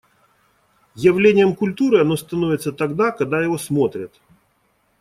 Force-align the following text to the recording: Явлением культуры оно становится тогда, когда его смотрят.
Явлением 0.95 1.55
культуры 1.55 2.01
оно 2.01 2.17
становится 2.17 2.71
тогда, 2.71 3.11
когда 3.11 3.39
его 3.43 3.59
смотрят. 3.59 4.19